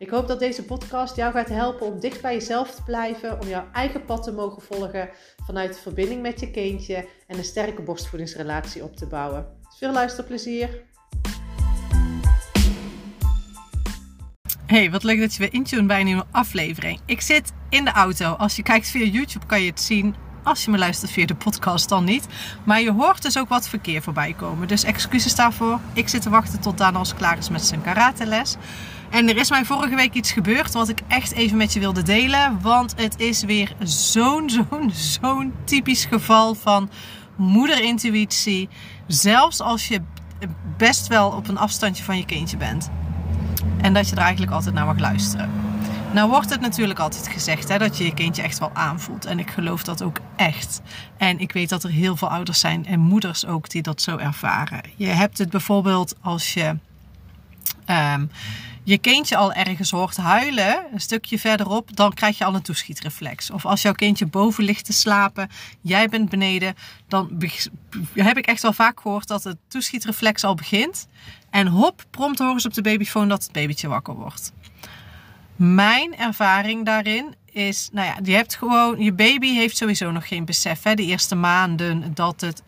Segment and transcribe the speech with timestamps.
[0.00, 3.48] Ik hoop dat deze podcast jou gaat helpen om dicht bij jezelf te blijven, om
[3.48, 5.10] jouw eigen pad te mogen volgen
[5.44, 9.46] vanuit de verbinding met je kindje en een sterke borstvoedingsrelatie op te bouwen.
[9.78, 10.82] Veel luisterplezier!
[14.66, 17.00] Hey, wat leuk dat je weer intune bij een nieuwe aflevering.
[17.06, 18.32] Ik zit in de auto.
[18.32, 20.14] Als je kijkt via YouTube kan je het zien.
[20.42, 22.26] Als je me luistert via de podcast dan niet.
[22.64, 24.68] Maar je hoort dus ook wat verkeer voorbij komen.
[24.68, 25.80] Dus excuses daarvoor.
[25.92, 28.56] Ik zit te wachten tot Danos klaar is met zijn karateles.
[29.10, 32.02] En er is mij vorige week iets gebeurd wat ik echt even met je wilde
[32.02, 32.60] delen.
[32.60, 36.90] Want het is weer zo'n, zo'n, zo'n typisch geval van
[37.36, 38.68] moederintuïtie.
[39.06, 40.00] Zelfs als je
[40.76, 42.90] best wel op een afstandje van je kindje bent.
[43.80, 45.50] En dat je er eigenlijk altijd naar mag luisteren.
[46.12, 49.24] Nou wordt het natuurlijk altijd gezegd hè, dat je je kindje echt wel aanvoelt.
[49.24, 50.80] En ik geloof dat ook echt.
[51.16, 54.16] En ik weet dat er heel veel ouders zijn en moeders ook die dat zo
[54.16, 54.80] ervaren.
[54.96, 56.76] Je hebt het bijvoorbeeld als je
[57.86, 58.30] um,
[58.82, 63.50] je kindje al ergens hoort huilen, een stukje verderop, dan krijg je al een toeschietreflex.
[63.50, 65.48] Of als jouw kindje boven ligt te slapen,
[65.80, 66.74] jij bent beneden,
[67.08, 67.42] dan
[68.14, 71.08] heb ik echt wel vaak gehoord dat het toeschietreflex al begint.
[71.50, 74.52] En hop, prompt horen ze op de babyfoon dat het babytje wakker wordt.
[75.56, 80.44] Mijn ervaring daarin is, nou ja, je hebt gewoon, je baby heeft sowieso nog geen
[80.44, 82.62] besef, hè, de eerste maanden, dat het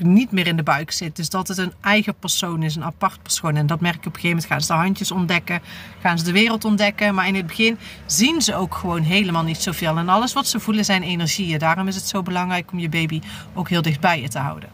[0.00, 1.16] niet meer in de buik zit.
[1.16, 3.56] Dus dat het een eigen persoon is, een apart persoon.
[3.56, 4.52] En dat merk je op een gegeven moment.
[4.52, 5.60] Gaan ze de handjes ontdekken,
[6.00, 7.14] gaan ze de wereld ontdekken.
[7.14, 9.96] Maar in het begin zien ze ook gewoon helemaal niet zoveel.
[9.96, 11.58] En alles wat ze voelen zijn energieën.
[11.58, 13.20] Daarom is het zo belangrijk om je baby
[13.54, 14.68] ook heel dicht bij je te houden.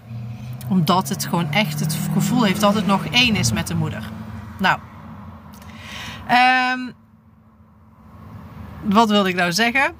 [0.68, 4.10] Omdat het gewoon echt het gevoel heeft dat het nog één is met de moeder.
[4.58, 4.78] Nou,
[6.30, 6.92] um,
[8.82, 9.94] wat wilde ik nou zeggen?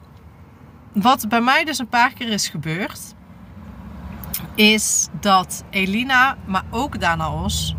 [0.92, 3.14] Wat bij mij dus een paar keer is gebeurd
[4.60, 7.74] is dat Elina, maar ook Danaos,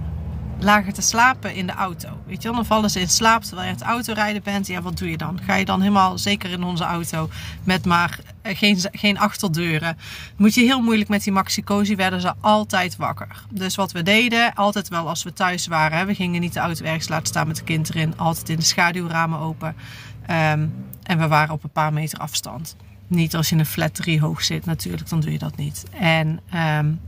[0.60, 2.10] lagen te slapen in de auto.
[2.26, 4.68] Weet je, dan vallen ze in slaap terwijl je het autorijden bent.
[4.68, 5.40] Ja, wat doe je dan?
[5.44, 7.30] Ga je dan helemaal, zeker in onze auto,
[7.64, 9.98] met maar eh, geen, geen achterdeuren.
[10.38, 11.64] Moet je heel moeilijk met die Maxi
[11.96, 13.46] werden ze altijd wakker.
[13.50, 16.86] Dus wat we deden, altijd wel als we thuis waren, we gingen niet de auto
[16.86, 18.18] ergens laten staan met de kind erin.
[18.18, 19.76] Altijd in de schaduwramen open.
[20.22, 22.76] Um, en we waren op een paar meter afstand.
[23.12, 25.86] Niet als je een flat 3 hoog zit natuurlijk, dan doe je dat niet.
[25.92, 27.00] En um,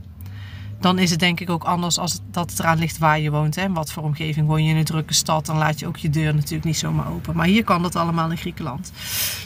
[0.80, 3.56] dan is het denk ik ook anders als dat het eraan ligt waar je woont.
[3.56, 6.10] In wat voor omgeving woon je in een drukke stad, dan laat je ook je
[6.10, 7.36] deur natuurlijk niet zomaar open.
[7.36, 8.92] Maar hier kan dat allemaal in Griekenland.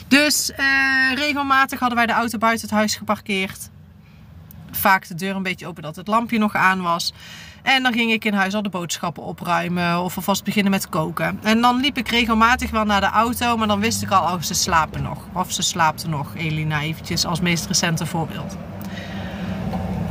[0.07, 0.57] Dus uh,
[1.15, 3.69] regelmatig hadden wij de auto buiten het huis geparkeerd.
[4.71, 7.13] Vaak de deur een beetje open dat het lampje nog aan was.
[7.75, 11.39] En dan ging ik in huis al de boodschappen opruimen of alvast beginnen met koken.
[11.43, 14.41] En dan liep ik regelmatig wel naar de auto, maar dan wist ik al, oh,
[14.41, 15.17] ze slapen nog.
[15.33, 18.57] Of ze slaapte nog, Elina eventjes als meest recente voorbeeld.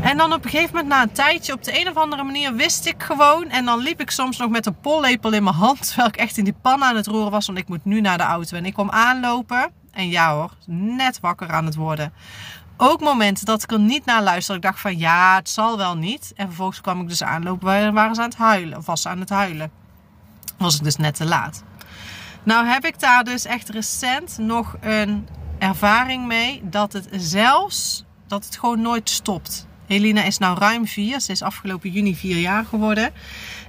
[0.01, 2.55] En dan op een gegeven moment, na een tijdje, op de een of andere manier
[2.55, 3.49] wist ik gewoon.
[3.51, 6.37] En dan liep ik soms nog met een pollepel in mijn hand, terwijl ik echt
[6.37, 7.47] in die pan aan het roeren was.
[7.47, 8.57] Want ik moet nu naar de auto.
[8.57, 9.71] En ik kwam aanlopen.
[9.99, 12.13] En ja hoor, net wakker aan het worden
[12.79, 14.61] ook momenten dat ik er niet naar luisterde.
[14.61, 16.33] Ik dacht van ja, het zal wel niet.
[16.37, 18.79] En vervolgens kwam ik dus aanlopen, waren ze aan het huilen.
[18.79, 19.71] Of was ze aan het huilen.
[20.59, 21.63] Was ik dus net te laat.
[22.43, 25.29] Nou heb ik daar dus echt recent nog een
[25.59, 26.63] ervaring mee.
[26.65, 29.67] Dat het zelfs, dat het gewoon nooit stopt.
[29.87, 31.21] Helena is nou ruim vier.
[31.21, 33.13] Ze is afgelopen juni vier jaar geworden.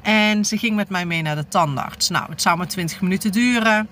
[0.02, 2.10] En ze ging met mij mee naar de tandarts.
[2.10, 3.88] Nou, het zou maar 20 minuten duren.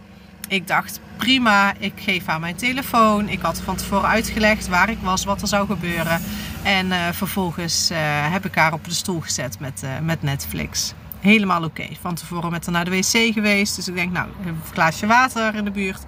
[0.48, 3.30] Ik dacht, prima, ik geef haar mijn telefoon.
[3.30, 6.22] Ik had van tevoren uitgelegd waar ik was, wat er zou gebeuren.
[6.64, 7.98] En uh, vervolgens uh,
[8.32, 10.94] heb ik haar op de stoel gezet met, uh, met Netflix.
[11.20, 11.88] Helemaal oké.
[12.02, 13.76] Van tevoren met haar naar de wc geweest.
[13.76, 16.04] Dus ik denk, nou, een glaasje water in de buurt.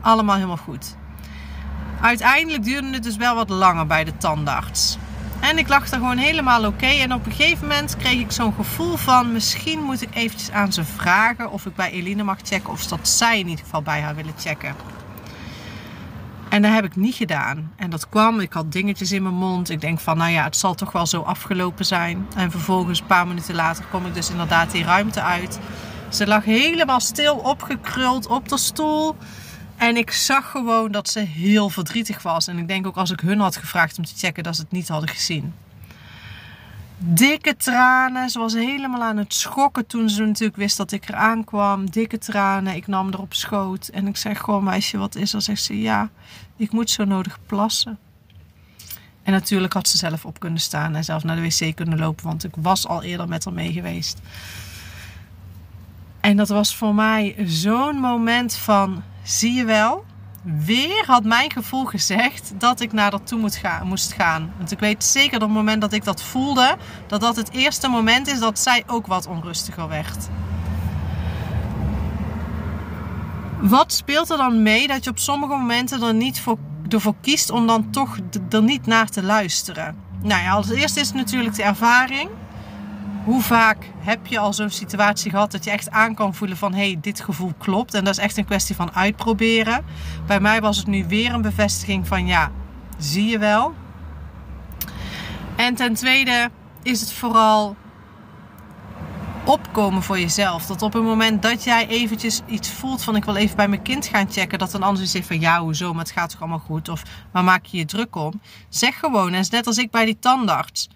[0.00, 0.96] Allemaal helemaal goed.
[2.00, 4.98] Uiteindelijk duurde het dus wel wat langer bij de tandarts.
[5.52, 6.86] En ik lag er gewoon helemaal oké.
[6.86, 9.32] En op een gegeven moment kreeg ik zo'n gevoel van...
[9.32, 12.70] misschien moet ik eventjes aan ze vragen of ik bij Eline mag checken...
[12.70, 14.74] of dat zij in ieder geval bij haar willen checken.
[16.48, 17.72] En dat heb ik niet gedaan.
[17.76, 19.70] En dat kwam, ik had dingetjes in mijn mond.
[19.70, 22.26] Ik denk van, nou ja, het zal toch wel zo afgelopen zijn.
[22.36, 25.58] En vervolgens, een paar minuten later, kom ik dus inderdaad die ruimte uit.
[26.08, 29.16] Ze lag helemaal stil opgekruld op de stoel...
[29.82, 32.46] En ik zag gewoon dat ze heel verdrietig was.
[32.46, 34.70] En ik denk ook als ik hun had gevraagd om te checken, dat ze het
[34.70, 35.54] niet hadden gezien.
[36.98, 38.30] Dikke tranen.
[38.30, 41.90] Ze was helemaal aan het schokken toen ze natuurlijk wist dat ik eraan kwam.
[41.90, 42.74] Dikke tranen.
[42.74, 43.88] Ik nam er op schoot.
[43.88, 45.42] En ik zeg gewoon, meisje, wat is er?
[45.42, 46.10] Zegt ze, ja,
[46.56, 47.98] ik moet zo nodig plassen.
[49.22, 52.24] En natuurlijk had ze zelf op kunnen staan en zelf naar de wc kunnen lopen.
[52.24, 54.20] Want ik was al eerder met haar mee geweest.
[56.20, 60.04] En dat was voor mij zo'n moment van, zie je wel,
[60.42, 64.52] weer had mijn gevoel gezegd dat ik naar dat toe gaan, moest gaan.
[64.56, 66.76] Want ik weet zeker dat op het moment dat ik dat voelde,
[67.06, 70.28] dat dat het eerste moment is dat zij ook wat onrustiger werd.
[73.60, 76.58] Wat speelt er dan mee dat je op sommige momenten er niet voor,
[76.88, 78.18] ervoor kiest om dan toch
[78.50, 79.96] er niet naar te luisteren?
[80.22, 82.30] Nou ja, als eerste is natuurlijk de ervaring.
[83.24, 86.74] Hoe vaak heb je al zo'n situatie gehad dat je echt aan kan voelen van
[86.74, 87.94] hé, hey, dit gevoel klopt.
[87.94, 89.84] En dat is echt een kwestie van uitproberen.
[90.26, 92.50] Bij mij was het nu weer een bevestiging van ja,
[92.98, 93.74] zie je wel.
[95.56, 96.50] En ten tweede
[96.82, 97.76] is het vooral
[99.44, 100.66] opkomen voor jezelf.
[100.66, 103.82] Dat op het moment dat jij eventjes iets voelt van ik wil even bij mijn
[103.82, 106.58] kind gaan checken, dat een ander zegt van ja, hoezo, maar het gaat toch allemaal
[106.58, 106.88] goed?
[106.88, 107.02] Of
[107.32, 108.40] waar maak je je druk om?
[108.68, 110.88] Zeg gewoon, en net als ik bij die tandarts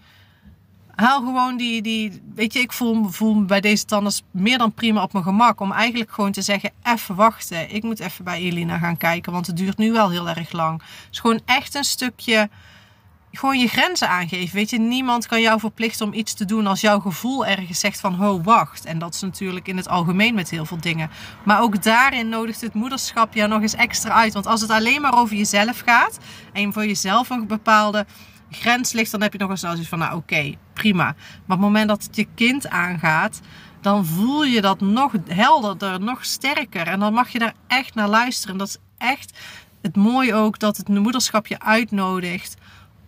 [0.96, 4.72] haal gewoon die, die weet je, ik voel, voel me bij deze tandarts meer dan
[4.72, 5.60] prima op mijn gemak.
[5.60, 7.75] Om eigenlijk gewoon te zeggen, even wachten.
[7.75, 10.82] Ik moet even bij Elina gaan kijken, want het duurt nu wel heel erg lang.
[11.08, 12.48] Dus gewoon echt een stukje,
[13.32, 14.56] gewoon je grenzen aangeven.
[14.56, 18.00] Weet je, niemand kan jou verplichten om iets te doen als jouw gevoel ergens zegt
[18.00, 18.84] van, ho, wacht.
[18.84, 21.10] En dat is natuurlijk in het algemeen met heel veel dingen.
[21.44, 24.32] Maar ook daarin nodigt het moederschap jou nog eens extra uit.
[24.32, 26.19] Want als het alleen maar over jezelf gaat
[26.52, 28.06] en voor jezelf een bepaalde
[28.50, 31.04] grens ligt, dan heb je nog eens zoiets van, nou oké, prima.
[31.04, 31.14] Maar
[31.44, 33.40] op het moment dat het je kind aangaat,
[33.81, 36.87] dan voel je dat nog helderder, nog sterker.
[36.87, 38.56] En dan mag je daar echt naar luisteren.
[38.56, 39.38] Dat is echt
[39.82, 42.56] het mooie ook dat het moederschap je uitnodigt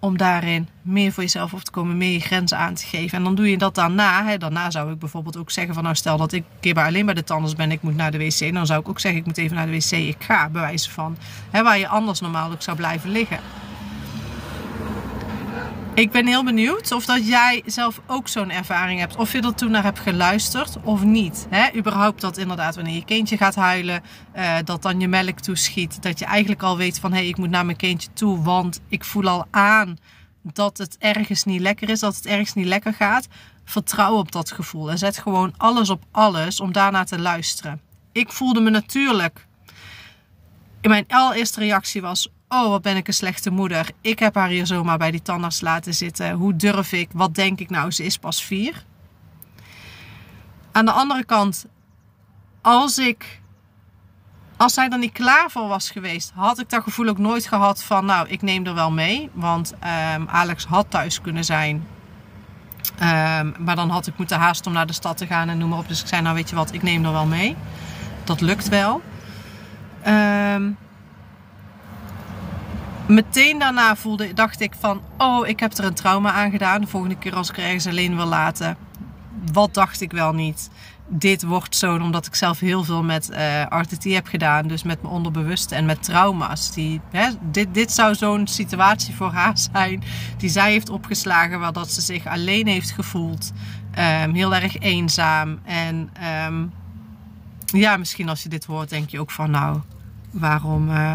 [0.01, 3.19] om daarin meer voor jezelf op te komen, meer je grenzen aan te geven.
[3.19, 4.25] En dan doe je dat daarna.
[4.25, 4.39] Hè.
[4.39, 7.15] Daarna zou ik bijvoorbeeld ook zeggen van nou stel dat ik een keer alleen bij
[7.15, 8.53] de tandarts ben, ik moet naar de wc.
[8.53, 11.17] Dan zou ik ook zeggen ik moet even naar de wc, ik ga, bewijzen van.
[11.51, 13.39] Hè, waar je anders normaal ook zou blijven liggen.
[15.99, 19.17] Ik ben heel benieuwd of dat jij zelf ook zo'n ervaring hebt.
[19.17, 21.47] Of je er toen naar hebt geluisterd of niet.
[21.51, 21.77] Hè?
[21.77, 24.03] Überhaupt dat inderdaad wanneer je kindje gaat huilen,
[24.37, 26.03] uh, dat dan je melk toeschiet.
[26.03, 28.81] Dat je eigenlijk al weet van hé, hey, ik moet naar mijn kindje toe, want
[28.89, 29.99] ik voel al aan
[30.43, 33.29] dat het ergens niet lekker is, dat het ergens niet lekker gaat.
[33.65, 37.81] Vertrouw op dat gevoel en zet gewoon alles op alles om daarna te luisteren.
[38.13, 39.47] Ik voelde me natuurlijk.
[40.83, 43.91] Mijn allereerste reactie was: Oh, wat ben ik een slechte moeder.
[44.01, 46.33] Ik heb haar hier zomaar bij die tandarts laten zitten.
[46.33, 47.09] Hoe durf ik?
[47.13, 47.91] Wat denk ik nou?
[47.91, 48.85] Ze is pas vier.
[50.73, 51.67] Aan de andere kant,
[52.61, 53.41] als ik.
[54.57, 57.83] Als zij er niet klaar voor was geweest, had ik dat gevoel ook nooit gehad
[57.83, 59.31] van, nou, ik neem er wel mee.
[59.33, 59.75] Want
[60.15, 61.87] um, Alex had thuis kunnen zijn.
[63.01, 65.69] Um, maar dan had ik moeten haasten om naar de stad te gaan en noem
[65.69, 65.89] maar op.
[65.89, 67.57] Dus ik zei, nou weet je wat, ik neem er wel mee.
[68.25, 69.03] Dat lukt wel.
[70.07, 70.77] Um,
[73.09, 76.81] meteen daarna voelde, dacht ik van, oh, ik heb er een trauma aan gedaan.
[76.81, 78.77] De volgende keer als ik er ergens alleen wil laten.
[79.53, 80.71] Wat dacht ik wel niet?
[81.07, 84.67] Dit wordt zo omdat ik zelf heel veel met uh, eh, RTT heb gedaan.
[84.67, 86.73] Dus met mijn onderbewuste en met trauma's.
[86.73, 90.03] Die, hè, dit, dit zou zo'n situatie voor haar zijn
[90.37, 91.61] die zij heeft opgeslagen.
[91.61, 93.53] Waar dat ze zich alleen heeft gevoeld.
[94.23, 95.59] Um, heel erg eenzaam.
[95.65, 96.11] En
[96.47, 96.73] um,
[97.65, 99.81] ja, misschien als je dit hoort denk je ook van nou,
[100.31, 100.89] waarom...
[100.89, 101.15] Uh,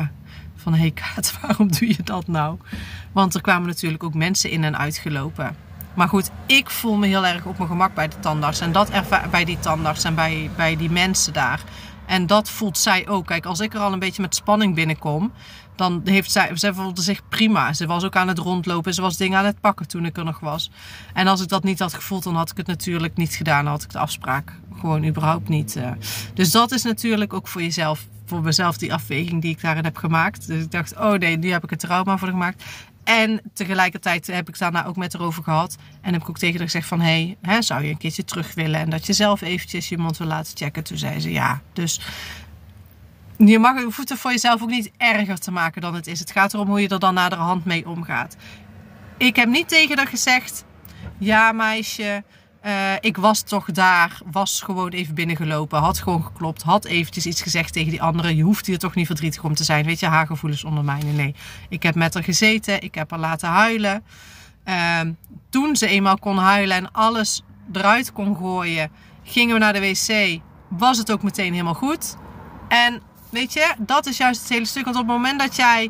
[0.63, 2.57] van hé hey Kaat, waarom doe je dat nou?
[3.11, 5.55] Want er kwamen natuurlijk ook mensen in en uitgelopen.
[5.93, 8.59] Maar goed, ik voel me heel erg op mijn gemak bij de tandarts.
[8.59, 8.91] En dat
[9.31, 11.61] bij die tandarts en bij, bij die mensen daar.
[12.05, 13.25] En dat voelt zij ook.
[13.25, 15.31] Kijk, als ik er al een beetje met spanning binnenkom,
[15.75, 17.73] dan heeft zij, zij voelde zich prima.
[17.73, 20.23] Ze was ook aan het rondlopen, ze was dingen aan het pakken toen ik er
[20.23, 20.71] nog was.
[21.13, 23.63] En als ik dat niet had gevoeld, dan had ik het natuurlijk niet gedaan.
[23.63, 25.75] Dan had ik de afspraak gewoon überhaupt niet.
[25.75, 25.91] Uh.
[26.33, 29.97] Dus dat is natuurlijk ook voor jezelf voor mezelf die afweging die ik daarin heb
[29.97, 30.47] gemaakt.
[30.47, 32.63] Dus ik dacht, oh nee, nu heb ik een trauma voor gemaakt.
[33.03, 35.75] En tegelijkertijd heb ik daarna ook met haar over gehad.
[36.01, 37.01] En heb ik ook tegen haar gezegd van...
[37.01, 38.79] Hé, hey, zou je een keertje terug willen?
[38.79, 40.83] En dat je zelf eventjes je mond wil laten checken.
[40.83, 41.61] Toen zei ze ja.
[41.73, 42.01] Dus
[43.37, 46.19] je mag je voeten voor jezelf ook niet erger te maken dan het is.
[46.19, 48.35] Het gaat erom hoe je er dan naderhand mee omgaat.
[49.17, 50.65] Ik heb niet tegen haar gezegd...
[51.17, 52.23] Ja meisje,
[52.65, 57.41] uh, ik was toch daar, was gewoon even binnengelopen, had gewoon geklopt, had eventjes iets
[57.41, 58.35] gezegd tegen die anderen.
[58.35, 61.01] Je hoeft hier toch niet verdrietig om te zijn, weet je, haar gevoelens onder mij.
[61.03, 61.35] Nee,
[61.69, 64.03] ik heb met haar gezeten, ik heb haar laten huilen.
[64.65, 64.99] Uh,
[65.49, 67.43] toen ze eenmaal kon huilen en alles
[67.73, 68.91] eruit kon gooien,
[69.23, 72.15] gingen we naar de wc, was het ook meteen helemaal goed.
[72.67, 74.83] En weet je, dat is juist het hele stuk.
[74.83, 75.89] Want op het moment dat jij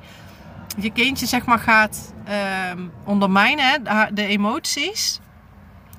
[0.77, 5.19] je kindje zeg maar gaat uh, ondermijnen, de emoties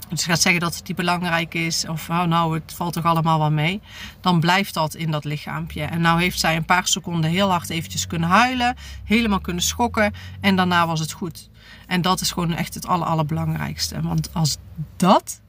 [0.08, 3.38] dus gaat zeggen dat het niet belangrijk is, of oh, nou, het valt toch allemaal
[3.38, 3.80] wel mee,
[4.20, 5.82] dan blijft dat in dat lichaampje.
[5.82, 10.14] En nou heeft zij een paar seconden heel hard eventjes kunnen huilen, helemaal kunnen schokken
[10.40, 11.50] en daarna was het goed.
[11.86, 14.00] En dat is gewoon echt het aller, allerbelangrijkste.
[14.02, 14.56] Want als
[14.96, 15.40] dat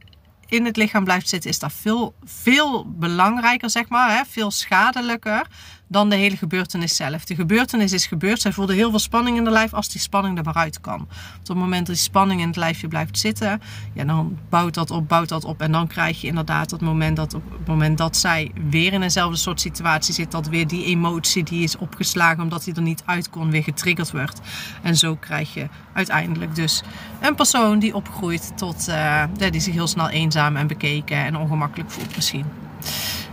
[0.48, 4.24] in het lichaam blijft zitten, is dat veel, veel belangrijker, zeg maar, hè?
[4.28, 5.48] veel schadelijker
[5.88, 7.26] dan de hele gebeurtenis zelf.
[7.26, 8.42] De gebeurtenis is gebeurd.
[8.42, 11.02] Zij voelde heel veel spanning in de lijf als die spanning er maar uit kan.
[11.02, 13.62] Op het moment dat die spanning in het lijfje blijft zitten,
[13.94, 15.62] ja, dan bouwt dat op, bouwt dat op.
[15.62, 19.02] En dan krijg je inderdaad het moment dat op het moment dat zij weer in
[19.02, 23.04] eenzelfde soort situatie zit, dat weer die emotie die is opgeslagen omdat die er niet
[23.06, 24.42] uit kon, weer getriggerd wordt.
[24.82, 26.82] En zo krijg je uiteindelijk dus
[27.22, 31.92] een persoon die opgroeit tot, uh, die zich heel snel eenzaam en bekeken en ongemakkelijk
[31.92, 32.46] voelt misschien.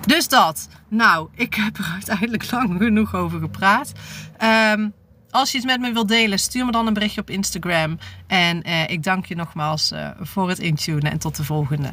[0.06, 0.68] Dus dat.
[0.88, 3.92] Nou, ik heb er uiteindelijk lang genoeg over gepraat.
[4.36, 4.88] Ehm,
[5.30, 7.98] als je iets met me wilt delen, stuur me dan een berichtje op Instagram.
[8.26, 11.90] En uh, ik dank je nogmaals uh, voor het intunen en tot de volgende.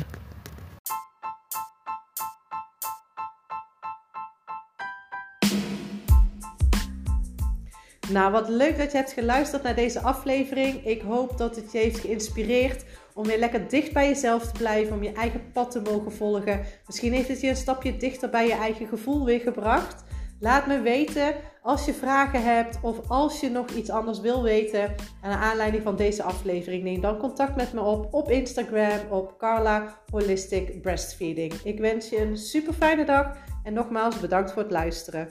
[8.10, 10.86] Nou, wat leuk dat je hebt geluisterd naar deze aflevering.
[10.86, 12.84] Ik hoop dat het je heeft geïnspireerd
[13.20, 16.66] om weer lekker dicht bij jezelf te blijven, om je eigen pad te mogen volgen.
[16.86, 20.04] Misschien heeft het je een stapje dichter bij je eigen gevoel weer gebracht.
[20.40, 24.96] Laat me weten als je vragen hebt of als je nog iets anders wil weten
[25.22, 26.84] aan aanleiding van deze aflevering.
[26.84, 31.54] Neem dan contact met me op op Instagram op Carla Holistic Breastfeeding.
[31.64, 35.28] Ik wens je een super fijne dag en nogmaals bedankt voor het luisteren.